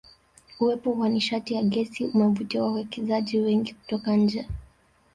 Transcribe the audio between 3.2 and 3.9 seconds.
wengi